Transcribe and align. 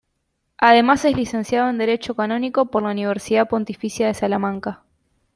Además 0.57 1.05
es 1.05 1.15
licenciado 1.15 1.69
en 1.69 1.77
Derecho 1.77 2.15
Canónico 2.15 2.65
por 2.65 2.81
la 2.81 2.89
Universidad 2.89 3.47
Pontificia 3.47 4.07
de 4.07 4.15
Salamanca. 4.15 4.81